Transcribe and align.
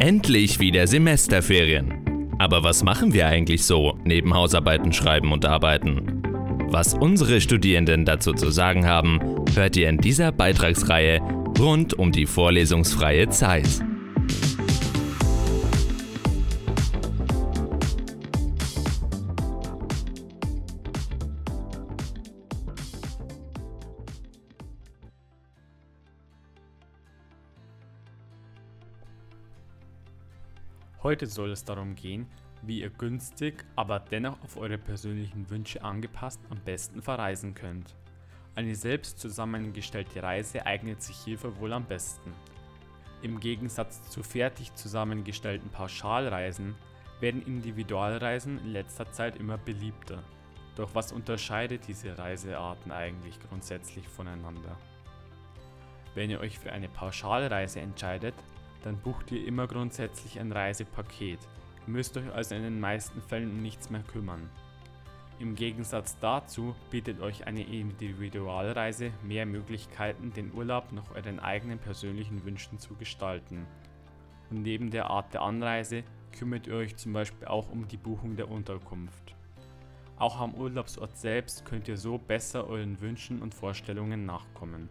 Endlich 0.00 0.60
wieder 0.60 0.86
Semesterferien. 0.86 2.32
Aber 2.38 2.64
was 2.64 2.82
machen 2.82 3.12
wir 3.12 3.26
eigentlich 3.26 3.66
so 3.66 3.98
neben 4.02 4.32
Hausarbeiten 4.32 4.94
schreiben 4.94 5.30
und 5.30 5.44
arbeiten? 5.44 6.22
Was 6.70 6.94
unsere 6.94 7.42
Studierenden 7.42 8.06
dazu 8.06 8.32
zu 8.32 8.50
sagen 8.50 8.86
haben, 8.86 9.20
hört 9.54 9.76
ihr 9.76 9.90
in 9.90 9.98
dieser 9.98 10.32
Beitragsreihe 10.32 11.20
rund 11.58 11.98
um 11.98 12.12
die 12.12 12.24
vorlesungsfreie 12.24 13.28
Zeit. 13.28 13.68
Heute 31.02 31.26
soll 31.26 31.50
es 31.50 31.64
darum 31.64 31.94
gehen, 31.94 32.26
wie 32.60 32.80
ihr 32.80 32.90
günstig, 32.90 33.64
aber 33.74 34.00
dennoch 34.00 34.42
auf 34.42 34.58
eure 34.58 34.76
persönlichen 34.76 35.48
Wünsche 35.48 35.82
angepasst 35.82 36.42
am 36.50 36.60
besten 36.60 37.00
verreisen 37.00 37.54
könnt. 37.54 37.96
Eine 38.54 38.74
selbst 38.74 39.18
zusammengestellte 39.18 40.22
Reise 40.22 40.66
eignet 40.66 41.02
sich 41.02 41.16
hierfür 41.16 41.58
wohl 41.58 41.72
am 41.72 41.86
besten. 41.86 42.34
Im 43.22 43.40
Gegensatz 43.40 44.10
zu 44.10 44.22
fertig 44.22 44.74
zusammengestellten 44.74 45.70
Pauschalreisen 45.70 46.74
werden 47.20 47.46
Individualreisen 47.46 48.58
in 48.58 48.72
letzter 48.72 49.10
Zeit 49.10 49.36
immer 49.36 49.56
beliebter. 49.56 50.22
Doch 50.76 50.94
was 50.94 51.12
unterscheidet 51.12 51.88
diese 51.88 52.18
Reisearten 52.18 52.92
eigentlich 52.92 53.40
grundsätzlich 53.48 54.06
voneinander? 54.06 54.76
Wenn 56.14 56.28
ihr 56.28 56.40
euch 56.40 56.58
für 56.58 56.72
eine 56.72 56.88
Pauschalreise 56.88 57.80
entscheidet, 57.80 58.34
dann 58.82 58.98
bucht 58.98 59.30
ihr 59.32 59.46
immer 59.46 59.66
grundsätzlich 59.66 60.38
ein 60.40 60.52
Reisepaket. 60.52 61.40
Ihr 61.86 61.92
müsst 61.92 62.16
euch 62.16 62.32
also 62.32 62.54
in 62.54 62.62
den 62.62 62.80
meisten 62.80 63.20
Fällen 63.22 63.50
um 63.50 63.62
nichts 63.62 63.90
mehr 63.90 64.02
kümmern. 64.02 64.48
Im 65.38 65.54
Gegensatz 65.54 66.18
dazu 66.18 66.74
bietet 66.90 67.20
euch 67.20 67.46
eine 67.46 67.62
Individualreise 67.62 69.10
mehr 69.22 69.46
Möglichkeiten, 69.46 70.34
den 70.34 70.52
Urlaub 70.52 70.92
nach 70.92 71.14
euren 71.14 71.40
eigenen 71.40 71.78
persönlichen 71.78 72.44
Wünschen 72.44 72.78
zu 72.78 72.94
gestalten. 72.94 73.66
Und 74.50 74.62
neben 74.62 74.90
der 74.90 75.08
Art 75.08 75.32
der 75.32 75.40
Anreise 75.40 76.04
kümmert 76.38 76.66
ihr 76.66 76.74
euch 76.74 76.96
zum 76.96 77.14
Beispiel 77.14 77.48
auch 77.48 77.70
um 77.70 77.88
die 77.88 77.96
Buchung 77.96 78.36
der 78.36 78.50
Unterkunft. 78.50 79.34
Auch 80.18 80.38
am 80.38 80.54
Urlaubsort 80.54 81.16
selbst 81.16 81.64
könnt 81.64 81.88
ihr 81.88 81.96
so 81.96 82.18
besser 82.18 82.66
euren 82.66 83.00
Wünschen 83.00 83.40
und 83.40 83.54
Vorstellungen 83.54 84.26
nachkommen. 84.26 84.90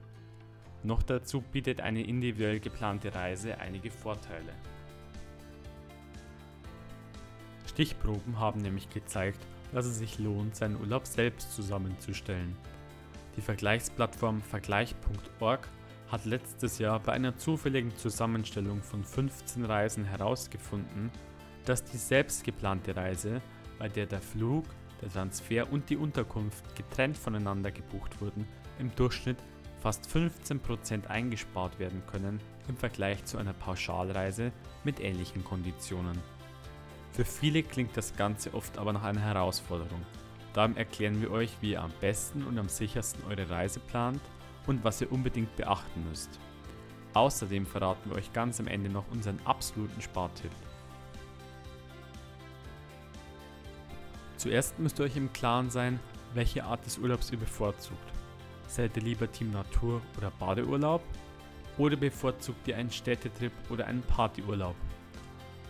Noch 0.84 1.04
dazu 1.04 1.42
bietet 1.42 1.82
eine 1.82 2.04
individuell 2.04 2.60
geplante 2.60 3.14
Reise 3.14 3.58
einige 3.60 3.92
Vorteile. 3.92 4.54
Stichproben 7.68 8.40
haben 8.40 8.62
nämlich 8.62 8.90
gezeigt, 8.90 9.40
dass 9.74 9.86
es 9.86 10.00
sich 10.00 10.20
lohnt, 10.20 10.56
seinen 10.56 10.80
Urlaub 10.80 11.06
selbst 11.06 11.54
zusammenzustellen. 11.54 12.56
Die 13.38 13.42
Vergleichsplattform 13.42 14.42
vergleich.org 14.42 15.68
hat 16.10 16.26
letztes 16.26 16.80
Jahr 16.80 17.00
bei 17.00 17.14
einer 17.14 17.38
zufälligen 17.38 17.96
Zusammenstellung 17.96 18.82
von 18.82 19.04
15 19.04 19.64
Reisen 19.66 20.04
herausgefunden, 20.06 21.12
dass 21.66 21.84
die 21.84 21.98
selbst 21.98 22.44
geplante 22.44 22.96
Reise, 22.96 23.42
bei 23.78 23.88
der 23.88 24.08
der 24.08 24.22
Flug, 24.22 24.66
der 25.02 25.10
Transfer 25.10 25.72
und 25.72 25.90
die 25.90 25.98
Unterkunft 25.98 26.76
getrennt 26.76 27.18
voneinander 27.18 27.72
gebucht 27.72 28.20
wurden, 28.20 28.48
im 28.80 28.94
Durchschnitt 28.96 29.38
fast 29.82 30.08
15% 30.08 31.08
eingespart 31.08 31.80
werden 31.80 32.04
können 32.08 32.40
im 32.68 32.78
Vergleich 32.78 33.26
zu 33.26 33.38
einer 33.38 33.54
Pauschalreise 33.54 34.52
mit 34.84 35.00
ähnlichen 35.00 35.44
Konditionen. 35.44 36.20
Für 37.12 37.26
viele 37.26 37.64
klingt 37.64 37.98
das 37.98 38.16
Ganze 38.16 38.54
oft 38.54 38.78
aber 38.78 38.94
nach 38.94 39.04
einer 39.04 39.22
Herausforderung. 39.22 40.06
Darum 40.54 40.78
erklären 40.78 41.22
wir 41.22 41.32
euch, 41.32 41.52
wie 41.62 41.72
ihr 41.72 41.82
am 41.82 41.92
besten 42.02 42.44
und 42.44 42.58
am 42.58 42.70
sichersten 42.70 43.24
eure 43.30 43.50
Reise 43.50 43.80
plant 43.80 44.22
und 44.68 44.84
was 44.84 45.02
ihr 45.02 45.12
unbedingt 45.12 45.56
beachten 45.56 46.08
müsst. 46.10 46.40
Außerdem 47.14 47.66
verraten 47.66 48.10
wir 48.10 48.18
euch 48.18 48.32
ganz 48.34 48.60
am 48.60 48.68
Ende 48.68 48.90
noch 48.90 49.10
unseren 49.12 49.40
absoluten 49.46 50.02
Spartipp. 50.02 50.52
Zuerst 54.38 54.80
müsst 54.80 55.00
ihr 55.00 55.06
euch 55.06 55.18
im 55.18 55.34
Klaren 55.34 55.70
sein, 55.70 56.00
welche 56.34 56.64
Art 56.64 56.86
des 56.86 56.98
Urlaubs 56.98 57.32
ihr 57.32 57.40
bevorzugt. 57.40 58.19
Seid 58.70 58.96
ihr 58.98 59.04
lieber 59.04 59.32
Team 59.32 59.52
Natur 59.52 60.00
oder 60.16 60.30
Badeurlaub? 60.30 61.02
Oder 61.80 61.96
bevorzugt 61.96 62.68
ihr 62.68 62.78
einen 62.78 62.92
Städtetrip 62.92 63.52
oder 63.72 63.88
einen 63.88 64.04
Partyurlaub? 64.04 64.76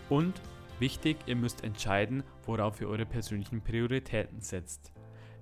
Und 0.10 0.42
wichtig, 0.80 1.18
ihr 1.26 1.38
müsst 1.38 1.64
entscheiden, 1.64 2.24
worauf 2.46 2.82
ihr 2.82 2.90
eure 2.90 3.06
persönlichen 3.06 3.62
Prioritäten 3.62 4.42
setzt. 4.42 4.92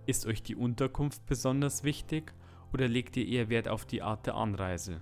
Ist 0.05 0.27
euch 0.27 0.43
die 0.43 0.55
Unterkunft 0.55 1.25
besonders 1.25 1.83
wichtig 1.83 2.31
oder 2.73 2.87
legt 2.87 3.17
ihr 3.17 3.27
eher 3.27 3.49
Wert 3.49 3.69
auf 3.69 3.85
die 3.85 4.03
Art 4.03 4.27
der 4.27 4.35
Anreise? 4.35 5.01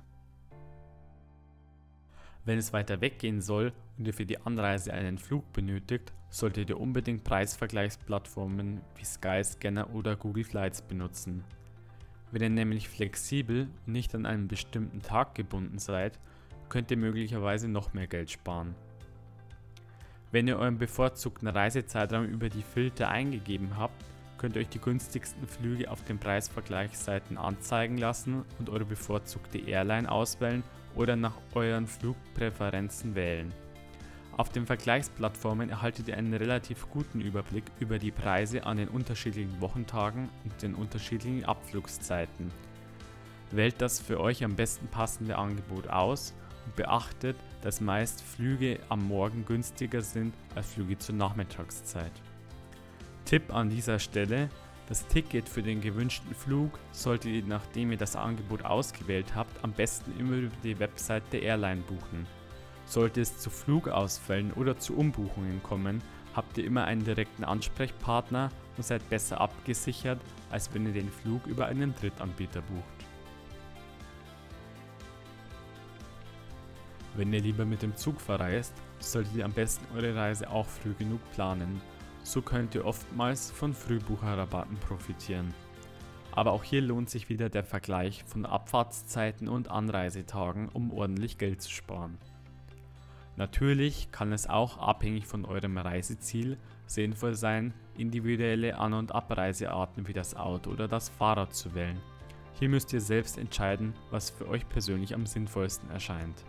Wenn 2.46 2.58
es 2.58 2.72
weiter 2.72 3.02
weggehen 3.02 3.42
soll 3.42 3.74
und 3.98 4.08
ihr 4.08 4.14
für 4.14 4.26
die 4.26 4.40
Anreise 4.40 4.94
einen 4.94 5.18
Flug 5.18 5.52
benötigt, 5.52 6.14
solltet 6.30 6.70
ihr 6.70 6.80
unbedingt 6.80 7.26
Preisvergleichsplattformen 7.26 8.80
wie 8.96 9.06
Skyscanner 9.06 9.94
oder 9.94 10.16
Google 10.16 10.46
Flights 10.46 10.82
benutzen. 10.82 11.44
Wenn 12.32 12.42
ihr 12.42 12.50
nämlich 12.50 12.90
flexibel 12.90 13.68
und 13.86 13.94
nicht 13.94 14.14
an 14.16 14.26
einen 14.26 14.48
bestimmten 14.48 15.02
Tag 15.02 15.36
gebunden 15.36 15.80
seid, 15.80 16.20
könnt 16.70 16.92
ihr 16.92 16.98
möglicherweise 16.98 17.68
noch 17.68 17.94
mehr 17.94 18.08
Geld 18.08 18.32
sparen. 18.32 18.76
Wenn 20.32 20.48
ihr 20.48 20.58
euren 20.58 20.78
bevorzugten 20.78 21.48
Reisezeitraum 21.48 22.26
über 22.26 22.50
die 22.50 22.64
Filter 22.64 23.10
eingegeben 23.10 23.78
habt, 23.78 24.04
könnt 24.38 24.56
ihr 24.56 24.62
euch 24.62 24.70
die 24.70 24.82
günstigsten 24.82 25.48
Flüge 25.48 25.90
auf 25.90 26.04
den 26.04 26.20
Preisvergleichsseiten 26.20 27.38
anzeigen 27.38 27.98
lassen 27.98 28.44
und 28.60 28.70
eure 28.70 28.86
bevorzugte 28.86 29.60
Airline 29.60 30.12
auswählen 30.12 30.64
oder 30.96 31.16
nach 31.16 31.38
euren 31.54 31.88
Flugpräferenzen 31.88 33.16
wählen. 33.16 33.54
Auf 34.38 34.50
den 34.50 34.66
Vergleichsplattformen 34.66 35.70
erhaltet 35.70 36.10
ihr 36.10 36.18
einen 36.18 36.34
relativ 36.34 36.90
guten 36.90 37.22
Überblick 37.22 37.64
über 37.80 38.00
die 38.00 38.12
Preise 38.12 38.66
an 38.66 38.76
den 38.76 38.90
unterschiedlichen 38.90 39.62
Wochentagen 39.62 40.28
und 40.44 40.62
den 40.62 40.76
unterschiedlichen 40.76 41.46
Abflugszeiten. 41.46 42.52
Wählt 43.52 43.80
das 43.80 44.02
für 44.02 44.20
euch 44.20 44.44
am 44.44 44.58
besten 44.58 44.88
passende 44.88 45.38
Angebot 45.38 45.88
aus 45.88 46.34
und 46.66 46.76
beachtet, 46.76 47.38
dass 47.62 47.80
meist 47.80 48.22
Flüge 48.22 48.80
am 48.90 49.08
Morgen 49.08 49.46
günstiger 49.46 50.02
sind 50.02 50.34
als 50.54 50.74
Flüge 50.74 50.98
zur 50.98 51.16
Nachmittagszeit. 51.16 52.12
Tipp 53.24 53.54
an 53.54 53.70
dieser 53.70 54.00
Stelle, 54.00 54.50
das 54.90 55.08
Ticket 55.08 55.48
für 55.48 55.64
den 55.64 55.80
gewünschten 55.80 56.36
Flug 56.36 56.78
solltet 56.92 57.32
ihr, 57.32 57.44
nachdem 57.48 57.92
ihr 57.92 57.98
das 57.98 58.18
Angebot 58.18 58.66
ausgewählt 58.66 59.34
habt, 59.34 59.64
am 59.64 59.72
besten 59.72 60.12
immer 60.20 60.36
über 60.36 60.56
die 60.62 60.78
Website 60.78 61.24
der 61.32 61.42
Airline 61.42 61.82
buchen. 61.84 62.28
Sollte 62.86 63.22
es 63.22 63.38
zu 63.40 63.50
Flugausfällen 63.50 64.54
oder 64.54 64.78
zu 64.78 64.96
Umbuchungen 64.96 65.62
kommen, 65.64 66.02
habt 66.36 66.58
ihr 66.58 66.66
immer 66.66 66.86
einen 66.86 67.04
direkten 67.04 67.44
Ansprechpartner 67.44 68.50
und 68.78 68.84
seid 68.84 69.10
besser 69.10 69.42
abgesichert, 69.42 70.20
als 70.52 70.74
wenn 70.74 70.86
ihr 70.86 70.94
den 70.94 71.10
Flug 71.10 71.48
über 71.48 71.66
einen 71.66 71.96
Drittanbieter 71.96 72.62
bucht. 72.62 73.06
Wenn 77.16 77.32
ihr 77.32 77.42
lieber 77.42 77.64
mit 77.64 77.82
dem 77.82 77.96
Zug 77.96 78.20
verreist, 78.20 78.74
solltet 79.00 79.36
ihr 79.36 79.46
am 79.46 79.54
besten 79.54 79.86
eure 79.96 80.16
Reise 80.16 80.50
auch 80.50 80.68
früh 80.68 80.94
genug 80.94 81.22
planen. 81.32 81.82
So 82.24 82.42
könnt 82.42 82.76
ihr 82.76 82.86
oftmals 82.86 83.52
von 83.52 83.74
Frühbucherrabatten 83.74 84.78
profitieren. 84.78 85.54
Aber 86.34 86.52
auch 86.52 86.66
hier 86.66 86.82
lohnt 86.82 87.10
sich 87.10 87.30
wieder 87.30 87.50
der 87.50 87.64
Vergleich 87.64 88.26
von 88.26 88.46
Abfahrtszeiten 88.46 89.48
und 89.48 89.72
Anreisetagen, 89.72 90.68
um 90.68 90.92
ordentlich 90.92 91.38
Geld 91.38 91.62
zu 91.62 91.72
sparen. 91.72 92.18
Natürlich 93.38 94.12
kann 94.12 94.32
es 94.32 94.48
auch 94.48 94.78
abhängig 94.78 95.28
von 95.28 95.46
eurem 95.46 95.78
Reiseziel 95.78 96.58
sinnvoll 96.88 97.36
sein, 97.36 97.74
individuelle 97.98 98.78
An- 98.78 98.94
und 98.94 99.14
Abreisearten 99.14 100.08
wie 100.08 100.14
das 100.14 100.36
Auto 100.36 100.72
oder 100.72 100.88
das 100.88 101.10
Fahrrad 101.10 101.54
zu 101.54 101.76
wählen. 101.76 102.00
Hier 102.60 102.70
müsst 102.70 102.94
ihr 102.94 103.02
selbst 103.02 103.38
entscheiden, 103.38 103.94
was 104.12 104.30
für 104.30 104.48
euch 104.48 104.68
persönlich 104.70 105.14
am 105.14 105.26
sinnvollsten 105.26 105.90
erscheint. 105.90 106.46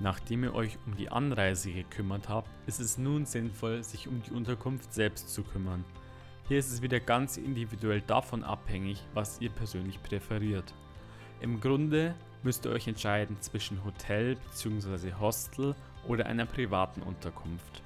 Nachdem 0.00 0.44
ihr 0.44 0.54
euch 0.54 0.78
um 0.86 0.96
die 0.96 1.10
Anreise 1.10 1.70
gekümmert 1.70 2.28
habt, 2.28 2.48
ist 2.66 2.80
es 2.80 2.98
nun 2.98 3.26
sinnvoll, 3.26 3.84
sich 3.84 4.08
um 4.08 4.22
die 4.22 4.32
Unterkunft 4.32 4.92
selbst 4.92 5.28
zu 5.28 5.44
kümmern. 5.44 5.84
Hier 6.48 6.58
ist 6.58 6.72
es 6.72 6.82
wieder 6.82 6.98
ganz 6.98 7.36
individuell 7.36 8.00
davon 8.00 8.42
abhängig, 8.42 9.04
was 9.14 9.40
ihr 9.40 9.50
persönlich 9.50 10.02
präferiert. 10.02 10.74
Im 11.40 11.60
Grunde 11.60 12.14
müsst 12.42 12.64
ihr 12.64 12.72
euch 12.72 12.88
entscheiden 12.88 13.36
zwischen 13.40 13.84
Hotel 13.84 14.36
bzw. 14.36 15.12
Hostel 15.18 15.74
oder 16.06 16.26
einer 16.26 16.46
privaten 16.46 17.02
Unterkunft. 17.02 17.82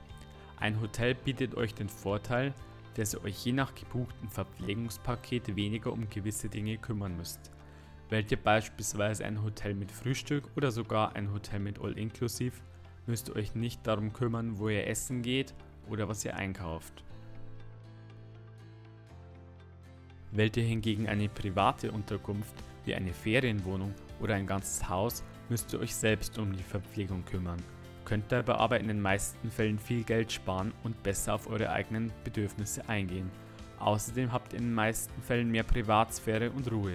Ein 0.58 0.80
Hotel 0.80 1.14
bietet 1.14 1.56
euch 1.56 1.74
den 1.74 1.88
Vorteil, 1.88 2.54
dass 2.94 3.14
ihr 3.14 3.24
euch 3.24 3.44
je 3.44 3.52
nach 3.52 3.74
gebuchten 3.74 4.28
Verpflegungspaket 4.28 5.56
weniger 5.56 5.92
um 5.92 6.08
gewisse 6.08 6.48
Dinge 6.48 6.78
kümmern 6.78 7.16
müsst. 7.16 7.50
Wählt 8.08 8.30
ihr 8.30 8.36
beispielsweise 8.36 9.24
ein 9.24 9.42
Hotel 9.42 9.74
mit 9.74 9.90
Frühstück 9.90 10.44
oder 10.56 10.70
sogar 10.70 11.16
ein 11.16 11.32
Hotel 11.32 11.58
mit 11.58 11.80
All-Inclusive, 11.80 12.54
müsst 13.06 13.28
ihr 13.28 13.36
euch 13.36 13.54
nicht 13.54 13.86
darum 13.86 14.12
kümmern, 14.12 14.58
wo 14.58 14.68
ihr 14.68 14.86
essen 14.86 15.22
geht 15.22 15.54
oder 15.88 16.08
was 16.08 16.24
ihr 16.24 16.36
einkauft. 16.36 17.02
Wählt 20.30 20.56
ihr 20.56 20.64
hingegen 20.64 21.08
eine 21.08 21.28
private 21.28 21.92
Unterkunft 21.92 22.54
wie 22.84 22.94
eine 22.94 23.12
Ferienwohnung 23.12 23.94
oder 24.25 24.35
ein 24.35 24.47
ganzes 24.47 24.88
Haus, 24.88 25.23
müsst 25.50 25.73
ihr 25.73 25.81
euch 25.81 25.94
selbst 25.94 26.38
um 26.38 26.56
die 26.56 26.62
Verpflegung 26.62 27.25
kümmern. 27.26 27.62
Könnt 28.06 28.32
dabei 28.32 28.55
aber 28.55 28.81
in 28.81 28.88
den 28.88 29.00
meisten 29.00 29.50
Fällen 29.50 29.79
viel 29.79 30.03
Geld 30.03 30.32
sparen 30.32 30.73
und 30.82 31.03
besser 31.03 31.35
auf 31.35 31.49
eure 31.49 31.71
eigenen 31.71 32.11
Bedürfnisse 32.25 32.88
eingehen. 32.88 33.31
Außerdem 33.79 34.32
habt 34.32 34.53
ihr 34.53 34.61
in 34.61 34.67
den 34.67 34.75
meisten 34.75 35.23
Fällen 35.23 35.50
mehr 35.50 35.62
Privatsphäre 35.62 36.50
und 36.50 36.71
Ruhe. 36.73 36.94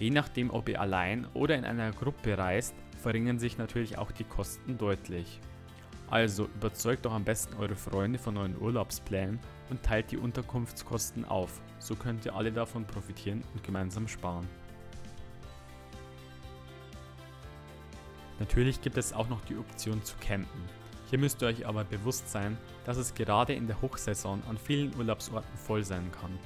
Je 0.00 0.10
nachdem, 0.10 0.50
ob 0.50 0.68
ihr 0.68 0.80
allein 0.80 1.26
oder 1.32 1.56
in 1.56 1.64
einer 1.64 1.92
Gruppe 1.92 2.36
reist, 2.36 2.74
verringern 3.00 3.38
sich 3.38 3.56
natürlich 3.56 3.98
auch 3.98 4.10
die 4.10 4.24
Kosten 4.24 4.78
deutlich. 4.78 5.40
Also 6.10 6.46
überzeugt 6.46 7.04
doch 7.04 7.12
am 7.12 7.24
besten 7.24 7.54
eure 7.54 7.76
Freunde 7.76 8.18
von 8.18 8.36
euren 8.36 8.60
Urlaubsplänen 8.60 9.38
und 9.70 9.82
teilt 9.82 10.10
die 10.10 10.16
Unterkunftskosten 10.16 11.24
auf. 11.24 11.60
So 11.78 11.94
könnt 11.94 12.24
ihr 12.26 12.34
alle 12.34 12.50
davon 12.50 12.84
profitieren 12.84 13.44
und 13.54 13.62
gemeinsam 13.62 14.08
sparen. 14.08 14.48
Natürlich 18.38 18.80
gibt 18.80 18.98
es 18.98 19.12
auch 19.12 19.28
noch 19.28 19.40
die 19.46 19.56
Option 19.56 20.02
zu 20.04 20.14
campen. 20.20 20.62
Hier 21.10 21.18
müsst 21.18 21.42
ihr 21.42 21.48
euch 21.48 21.66
aber 21.66 21.84
bewusst 21.84 22.30
sein, 22.30 22.56
dass 22.84 22.98
es 22.98 23.14
gerade 23.14 23.54
in 23.54 23.66
der 23.66 23.80
Hochsaison 23.80 24.42
an 24.48 24.58
vielen 24.58 24.94
Urlaubsorten 24.96 25.56
voll 25.56 25.82
sein 25.82 26.12
kann. 26.12 26.38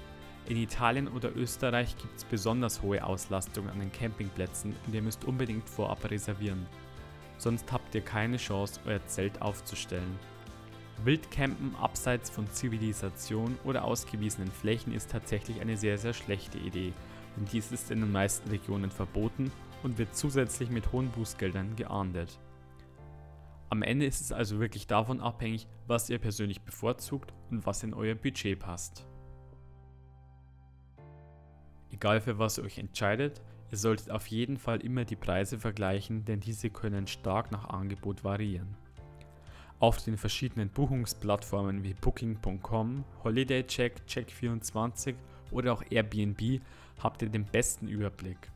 In 0.47 0.57
Italien 0.57 1.09
oder 1.09 1.35
Österreich 1.35 1.97
gibt 1.97 2.17
es 2.17 2.25
besonders 2.25 2.83
hohe 2.83 3.05
Auslastung 3.05 3.69
an 3.69 3.81
den 3.81 3.93
Campingplätzen 3.93 4.75
und 4.87 4.95
ihr 4.95 5.03
müsst 5.03 5.25
unbedingt 5.25 5.69
vorab 5.69 6.11
reservieren. 6.11 6.67
Sonst 7.39 7.71
habt 7.73 7.95
ihr 7.95 8.03
keine 8.03 8.37
Chance, 8.37 8.81
euer 8.87 9.05
Zelt 9.07 9.43
aufzustellen. 9.43 10.19
Wildcampen 11.05 11.75
abseits 11.77 12.31
von 12.31 12.49
Zivilisation 12.51 13.59
oder 13.65 13.85
ausgewiesenen 13.85 14.51
Flächen 14.51 14.95
ist 14.95 15.11
tatsächlich 15.11 15.61
eine 15.61 15.77
sehr 15.77 15.99
sehr 15.99 16.13
schlechte 16.13 16.59
Idee, 16.59 16.93
denn 17.37 17.47
dies 17.53 17.73
ist 17.73 17.91
in 17.91 18.01
den 18.01 18.13
meisten 18.13 18.49
Regionen 18.51 18.91
verboten 18.91 19.51
und 19.83 19.99
wird 19.99 20.17
zusätzlich 20.17 20.71
mit 20.71 20.93
hohen 20.93 21.11
Bußgeldern 21.11 21.77
geahndet. 21.77 22.39
Am 23.71 23.83
Ende 23.83 24.05
ist 24.05 24.21
es 24.21 24.33
also 24.33 24.61
wirklich 24.61 24.87
davon 24.87 25.21
abhängig, 25.21 25.67
was 25.87 26.11
ihr 26.11 26.19
persönlich 26.19 26.61
bevorzugt 26.61 27.33
und 27.51 27.65
was 27.65 27.83
in 27.83 27.95
euer 27.95 28.15
Budget 28.15 28.59
passt. 28.59 29.07
Egal 31.91 32.21
für 32.21 32.39
was 32.39 32.59
ihr 32.59 32.65
euch 32.65 32.79
entscheidet, 32.79 33.41
ihr 33.71 33.79
solltet 33.79 34.11
auf 34.11 34.27
jeden 34.27 34.59
Fall 34.59 34.81
immer 34.81 35.05
die 35.05 35.17
Preise 35.17 35.59
vergleichen, 35.59 36.25
denn 36.25 36.41
diese 36.41 36.69
können 36.69 37.07
stark 37.07 37.51
nach 37.51 37.69
Angebot 37.71 38.25
variieren. 38.25 38.77
Auf 39.79 40.05
den 40.05 40.17
verschiedenen 40.17 40.69
Buchungsplattformen 40.69 41.83
wie 41.83 41.95
Booking.com, 41.95 43.05
HolidayCheck, 43.25 44.03
Check24 44.07 45.15
oder 45.51 45.73
auch 45.73 45.83
Airbnb 45.91 46.61
habt 47.03 47.23
ihr 47.23 47.29
den 47.29 47.45
besten 47.45 47.89
Überblick. 47.89 48.51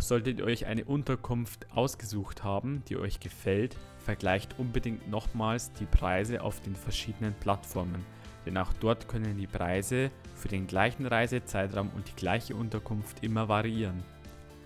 Solltet 0.00 0.38
ihr 0.38 0.46
euch 0.46 0.64
eine 0.64 0.86
Unterkunft 0.86 1.66
ausgesucht 1.74 2.42
haben, 2.42 2.82
die 2.88 2.96
euch 2.96 3.20
gefällt, 3.20 3.76
vergleicht 3.98 4.58
unbedingt 4.58 5.10
nochmals 5.10 5.72
die 5.74 5.84
Preise 5.84 6.40
auf 6.42 6.58
den 6.60 6.74
verschiedenen 6.74 7.34
Plattformen, 7.34 8.04
denn 8.46 8.56
auch 8.56 8.72
dort 8.80 9.08
können 9.08 9.36
die 9.36 9.46
Preise 9.46 10.10
für 10.34 10.48
den 10.48 10.66
gleichen 10.66 11.04
Reisezeitraum 11.04 11.90
und 11.94 12.08
die 12.08 12.16
gleiche 12.16 12.56
Unterkunft 12.56 13.22
immer 13.22 13.48
variieren. 13.48 14.02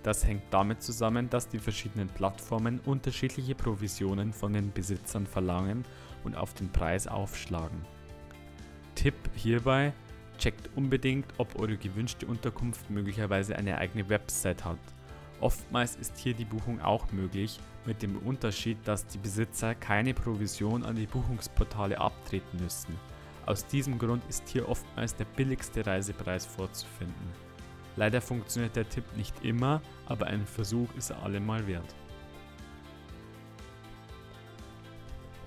Das 0.05 0.25
hängt 0.25 0.45
damit 0.53 0.83
zusammen, 0.83 1.29
dass 1.29 1.49
die 1.49 1.59
verschiedenen 1.59 2.09
Plattformen 2.09 2.79
unterschiedliche 2.85 3.57
Provisionen 3.57 4.33
von 4.33 4.53
den 4.53 4.73
Besitzern 4.73 5.27
verlangen 5.27 5.85
und 6.23 6.37
auf 6.37 6.55
den 6.55 6.71
Preis 6.71 7.09
aufschlagen. 7.09 7.85
Tipp 8.95 9.17
hierbei, 9.35 9.93
checkt 10.39 10.71
unbedingt, 10.77 11.27
ob 11.39 11.59
eure 11.59 11.77
gewünschte 11.77 12.27
Unterkunft 12.27 12.89
möglicherweise 12.89 13.57
eine 13.57 13.79
eigene 13.79 14.09
Website 14.09 14.65
hat. 14.65 14.79
Oftmals 15.41 15.97
ist 15.97 16.17
hier 16.17 16.35
die 16.35 16.45
Buchung 16.45 16.81
auch 16.81 17.11
möglich, 17.13 17.59
mit 17.87 18.03
dem 18.03 18.17
Unterschied, 18.19 18.79
dass 18.85 19.07
die 19.07 19.19
Besitzer 19.19 19.75
keine 19.75 20.15
Provision 20.15 20.85
an 20.85 20.97
die 20.97 21.07
Buchungsportale 21.07 21.99
abtreten 21.99 22.63
müssen. 22.63 22.97
Aus 23.47 23.67
diesem 23.67 23.99
Grund 23.99 24.23
ist 24.29 24.49
hier 24.49 24.69
oftmals 24.69 25.15
der 25.17 25.27
billigste 25.27 25.85
Reisepreis 25.87 26.47
vorzufinden. 26.47 27.29
Leider 27.97 28.21
funktioniert 28.21 28.75
der 28.75 28.89
Tipp 28.89 29.05
nicht 29.17 29.45
immer, 29.45 29.83
aber 30.07 30.27
ein 30.27 30.47
Versuch 30.47 30.89
ist 30.97 31.11
er 31.11 31.23
allemal 31.23 31.67
wert. 31.67 31.95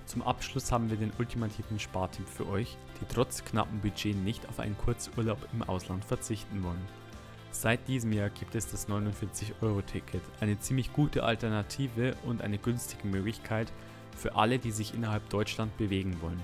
Zum 0.06 0.22
Abschluss 0.22 0.72
haben 0.72 0.88
wir 0.88 0.96
den 0.96 1.12
ultimativen 1.18 1.78
Spartipp 1.78 2.26
für 2.26 2.48
euch, 2.48 2.78
die 3.00 3.04
trotz 3.12 3.44
knappen 3.44 3.80
Budget 3.80 4.16
nicht 4.16 4.48
auf 4.48 4.58
einen 4.58 4.78
Kurzurlaub 4.78 5.46
im 5.52 5.62
Ausland 5.64 6.02
verzichten 6.04 6.62
wollen. 6.62 6.86
Seit 7.50 7.88
diesem 7.88 8.12
Jahr 8.12 8.30
gibt 8.30 8.54
es 8.54 8.70
das 8.70 8.88
49-Euro-Ticket, 8.88 10.22
eine 10.40 10.58
ziemlich 10.58 10.92
gute 10.92 11.24
Alternative 11.24 12.14
und 12.24 12.42
eine 12.42 12.58
günstige 12.58 13.08
Möglichkeit 13.08 13.72
für 14.16 14.36
alle, 14.36 14.58
die 14.58 14.70
sich 14.70 14.94
innerhalb 14.94 15.28
Deutschland 15.30 15.76
bewegen 15.78 16.20
wollen. 16.20 16.42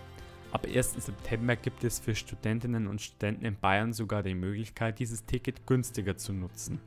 Ab 0.53 0.67
1. 0.67 0.95
September 1.05 1.57
gibt 1.57 1.85
es 1.85 1.99
für 1.99 2.15
Studentinnen 2.15 2.87
und 2.87 3.03
Studenten 3.03 3.45
in 3.45 3.57
Bayern 3.57 3.93
sogar 3.93 4.23
die 4.23 4.35
Möglichkeit, 4.35 4.99
dieses 4.99 5.27
Ticket 5.27 5.67
günstiger 5.67 6.17
zu 6.17 6.33
nutzen. 6.33 6.81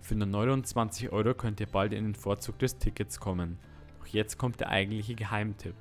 Für 0.00 0.14
nur 0.14 0.28
29 0.28 1.10
Euro 1.10 1.34
könnt 1.34 1.60
ihr 1.60 1.66
bald 1.66 1.92
in 1.92 2.04
den 2.04 2.14
Vorzug 2.14 2.58
des 2.60 2.78
Tickets 2.78 3.18
kommen. 3.18 3.58
Doch 3.98 4.06
jetzt 4.06 4.38
kommt 4.38 4.60
der 4.60 4.70
eigentliche 4.70 5.16
Geheimtipp. 5.16 5.74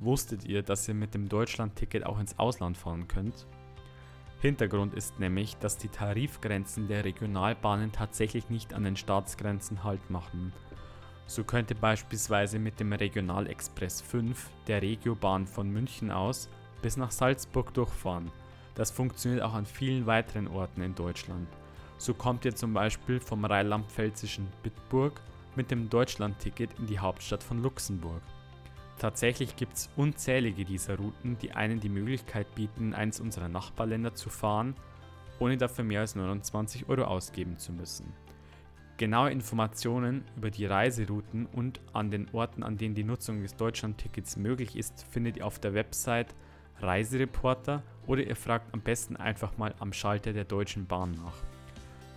Wusstet 0.00 0.44
ihr, 0.44 0.62
dass 0.62 0.88
ihr 0.88 0.94
mit 0.94 1.14
dem 1.14 1.28
Deutschland-Ticket 1.28 2.04
auch 2.04 2.18
ins 2.18 2.38
Ausland 2.38 2.76
fahren 2.76 3.06
könnt? 3.06 3.46
Hintergrund 4.42 4.94
ist 4.94 5.20
nämlich, 5.20 5.56
dass 5.58 5.78
die 5.78 5.88
Tarifgrenzen 5.88 6.88
der 6.88 7.04
Regionalbahnen 7.04 7.92
tatsächlich 7.92 8.50
nicht 8.50 8.74
an 8.74 8.82
den 8.82 8.96
Staatsgrenzen 8.96 9.84
Halt 9.84 10.10
machen. 10.10 10.52
So 11.26 11.44
könnte 11.44 11.76
beispielsweise 11.76 12.58
mit 12.58 12.80
dem 12.80 12.92
Regionalexpress 12.92 14.00
5 14.00 14.50
der 14.66 14.82
Regiobahn 14.82 15.46
von 15.46 15.70
München 15.70 16.10
aus 16.10 16.48
bis 16.82 16.96
nach 16.96 17.12
Salzburg 17.12 17.72
durchfahren. 17.72 18.32
Das 18.74 18.90
funktioniert 18.90 19.42
auch 19.42 19.54
an 19.54 19.64
vielen 19.64 20.06
weiteren 20.06 20.48
Orten 20.48 20.82
in 20.82 20.96
Deutschland. 20.96 21.46
So 21.96 22.12
kommt 22.12 22.44
ihr 22.44 22.56
zum 22.56 22.74
Beispiel 22.74 23.20
vom 23.20 23.44
rheinland-pfälzischen 23.44 24.48
Bitburg 24.64 25.20
mit 25.54 25.70
dem 25.70 25.88
Deutschland-Ticket 25.88 26.80
in 26.80 26.88
die 26.88 26.98
Hauptstadt 26.98 27.44
von 27.44 27.62
Luxemburg. 27.62 28.22
Tatsächlich 29.02 29.56
gibt 29.56 29.74
es 29.74 29.90
unzählige 29.96 30.64
dieser 30.64 30.96
Routen, 30.96 31.36
die 31.38 31.50
einen 31.50 31.80
die 31.80 31.88
Möglichkeit 31.88 32.54
bieten, 32.54 32.94
eins 32.94 33.18
unserer 33.18 33.48
Nachbarländer 33.48 34.14
zu 34.14 34.30
fahren, 34.30 34.76
ohne 35.40 35.56
dafür 35.56 35.82
mehr 35.82 36.02
als 36.02 36.14
29 36.14 36.88
Euro 36.88 37.02
ausgeben 37.02 37.58
zu 37.58 37.72
müssen. 37.72 38.12
Genaue 38.98 39.32
Informationen 39.32 40.22
über 40.36 40.52
die 40.52 40.66
Reiserouten 40.66 41.46
und 41.46 41.80
an 41.92 42.12
den 42.12 42.28
Orten, 42.32 42.62
an 42.62 42.78
denen 42.78 42.94
die 42.94 43.02
Nutzung 43.02 43.42
des 43.42 43.56
Deutschland-Tickets 43.56 44.36
möglich 44.36 44.76
ist, 44.76 45.04
findet 45.10 45.38
ihr 45.38 45.48
auf 45.48 45.58
der 45.58 45.74
Website 45.74 46.32
Reisereporter 46.78 47.82
oder 48.06 48.22
ihr 48.22 48.36
fragt 48.36 48.72
am 48.72 48.82
besten 48.82 49.16
einfach 49.16 49.58
mal 49.58 49.74
am 49.80 49.92
Schalter 49.92 50.32
der 50.32 50.44
Deutschen 50.44 50.86
Bahn 50.86 51.10
nach. 51.10 51.34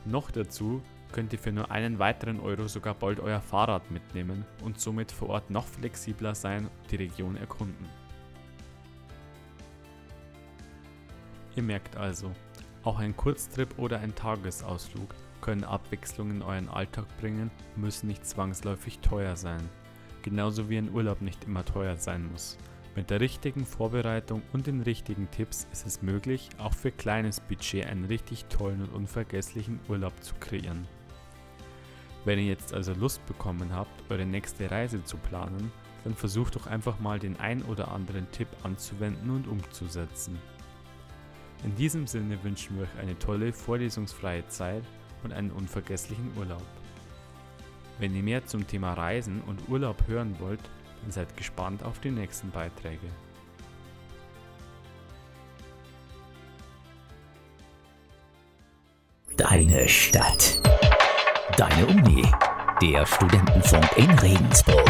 Noch 0.06 0.30
dazu 0.30 0.84
könnt 1.12 1.34
ihr 1.34 1.40
für 1.40 1.52
nur 1.52 1.72
einen 1.72 2.00
weiteren 2.00 2.40
Euro 2.40 2.68
sogar 2.68 2.94
bald 2.94 3.20
euer 3.20 3.42
Fahrrad 3.42 3.90
mitnehmen 3.92 4.46
und 4.64 4.80
somit 4.80 5.12
vor 5.12 5.30
Ort 5.30 5.50
noch 5.50 5.66
flexibler 5.66 6.36
sein 6.36 6.66
und 6.66 6.92
die 6.92 6.98
Region 6.98 7.38
erkunden. 7.38 7.88
Ihr 11.56 11.64
merkt 11.64 11.96
also, 11.96 12.32
auch 12.84 13.00
ein 13.00 13.16
Kurztrip 13.16 13.80
oder 13.80 14.00
ein 14.00 14.14
Tagesausflug 14.14 15.16
können 15.42 15.64
Abwechslung 15.64 16.32
in 16.32 16.42
euren 16.42 16.70
Alltag 16.70 17.06
bringen 17.20 17.50
müssen 17.76 18.08
nicht 18.08 18.26
zwangsläufig 18.26 19.00
teuer 19.00 19.36
sein. 19.36 19.62
Genauso 20.22 20.70
wie 20.70 20.78
ein 20.78 20.92
Urlaub 20.92 21.22
nicht 21.22 21.44
immer 21.46 21.64
teuer 21.64 21.98
sein 21.98 22.30
muss. 22.32 22.58
Mit 22.96 23.10
der 23.10 23.20
richtigen 23.20 23.66
Vorbereitung 23.66 24.42
und 24.54 24.68
den 24.68 24.82
richtigen 24.82 25.30
Tipps 25.30 25.68
ist 25.74 25.86
es 25.86 26.02
möglich, 26.02 26.48
auch 26.58 26.74
für 26.74 26.92
kleines 26.92 27.42
Budget 27.42 27.88
einen 27.88 28.06
richtig 28.06 28.46
tollen 28.46 28.82
und 28.84 28.94
unvergesslichen 28.94 29.82
Urlaub 29.90 30.14
zu 30.24 30.34
kreieren. 30.36 30.88
Wenn 32.24 32.40
ihr 32.40 32.46
jetzt 32.46 32.74
also 32.74 32.94
Lust 32.94 33.26
bekommen 33.26 33.74
habt, 33.74 34.10
eure 34.10 34.26
nächste 34.26 34.72
Reise 34.72 35.04
zu 35.04 35.18
planen, 35.18 35.74
dann 36.06 36.16
versucht 36.16 36.56
doch 36.56 36.68
einfach 36.68 36.98
mal 37.00 37.20
den 37.20 37.38
ein 37.38 37.64
oder 37.64 37.92
anderen 37.92 38.32
Tipp 38.32 38.48
anzuwenden 38.64 39.30
und 39.30 39.50
umzusetzen. 39.50 40.40
In 41.66 41.76
diesem 41.76 42.08
Sinne 42.08 42.42
wünschen 42.46 42.78
wir 42.78 42.84
euch 42.84 42.98
eine 43.02 43.20
tolle 43.20 43.52
vorlesungsfreie 43.52 44.48
Zeit 44.48 44.84
und 45.24 45.34
einen 45.34 45.52
unvergesslichen 45.52 46.32
Urlaub. 46.38 46.64
Wenn 48.00 48.16
ihr 48.16 48.24
mehr 48.24 48.46
zum 48.46 48.66
Thema 48.66 48.94
Reisen 48.94 49.42
und 49.42 49.68
Urlaub 49.68 50.08
hören 50.08 50.36
wollt, 50.40 50.62
und 51.06 51.14
seid 51.14 51.38
gespannt 51.38 51.84
auf 51.84 52.00
die 52.00 52.12
nächsten 52.12 52.50
Beiträge. 52.52 53.08
Deine 59.38 59.88
Stadt. 59.88 60.62
Deine 61.58 61.86
Uni. 61.88 62.26
Der 62.82 63.06
Studentenfunk 63.06 63.98
in 63.98 64.10
Regensburg. 64.20 64.90